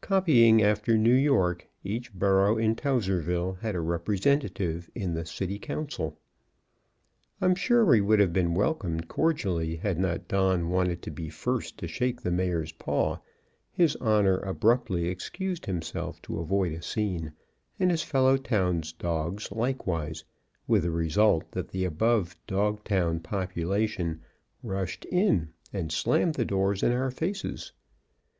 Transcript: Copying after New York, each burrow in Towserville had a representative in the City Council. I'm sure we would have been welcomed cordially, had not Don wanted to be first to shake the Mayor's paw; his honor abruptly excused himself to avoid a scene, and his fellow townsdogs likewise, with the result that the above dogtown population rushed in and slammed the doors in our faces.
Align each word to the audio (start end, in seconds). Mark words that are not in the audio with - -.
Copying 0.00 0.62
after 0.62 0.96
New 0.96 1.12
York, 1.12 1.66
each 1.82 2.14
burrow 2.14 2.56
in 2.56 2.76
Towserville 2.76 3.58
had 3.62 3.74
a 3.74 3.80
representative 3.80 4.88
in 4.94 5.12
the 5.12 5.26
City 5.26 5.58
Council. 5.58 6.20
I'm 7.40 7.56
sure 7.56 7.84
we 7.84 8.00
would 8.00 8.20
have 8.20 8.32
been 8.32 8.54
welcomed 8.54 9.08
cordially, 9.08 9.74
had 9.74 9.98
not 9.98 10.28
Don 10.28 10.68
wanted 10.70 11.02
to 11.02 11.10
be 11.10 11.28
first 11.30 11.78
to 11.78 11.88
shake 11.88 12.20
the 12.20 12.30
Mayor's 12.30 12.70
paw; 12.70 13.18
his 13.72 13.96
honor 13.96 14.38
abruptly 14.38 15.08
excused 15.08 15.66
himself 15.66 16.22
to 16.22 16.38
avoid 16.38 16.72
a 16.74 16.80
scene, 16.80 17.32
and 17.80 17.90
his 17.90 18.04
fellow 18.04 18.36
townsdogs 18.36 19.50
likewise, 19.50 20.22
with 20.68 20.84
the 20.84 20.92
result 20.92 21.50
that 21.50 21.70
the 21.70 21.84
above 21.84 22.36
dogtown 22.46 23.18
population 23.18 24.20
rushed 24.62 25.04
in 25.06 25.48
and 25.72 25.90
slammed 25.90 26.36
the 26.36 26.44
doors 26.44 26.84
in 26.84 26.92
our 26.92 27.10
faces. 27.10 27.72